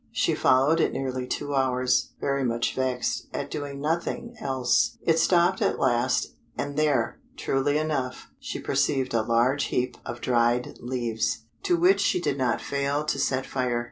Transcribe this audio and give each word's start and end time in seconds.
She 0.11 0.33
followed 0.33 0.79
it 0.79 0.93
nearly 0.93 1.27
two 1.27 1.53
hours, 1.53 2.13
very 2.19 2.43
much 2.43 2.73
vexed 2.75 3.27
at 3.35 3.51
doing 3.51 3.79
nothing 3.79 4.35
else. 4.41 4.97
It 5.03 5.19
stopped 5.19 5.61
at 5.61 5.77
last, 5.77 6.33
and 6.57 6.75
there, 6.75 7.19
truly 7.37 7.77
enough, 7.77 8.31
she 8.39 8.57
perceived 8.57 9.13
a 9.13 9.21
large 9.21 9.65
heap 9.65 9.97
of 10.03 10.19
dried 10.19 10.79
leaves, 10.79 11.43
to 11.61 11.77
which 11.77 11.99
she 11.99 12.19
did 12.19 12.39
not 12.39 12.61
fail 12.61 13.03
to 13.05 13.19
set 13.19 13.45
fire. 13.45 13.79